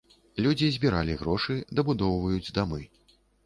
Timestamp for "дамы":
2.61-2.85